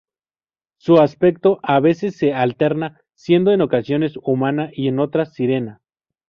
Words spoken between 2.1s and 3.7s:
se alterna, siendo en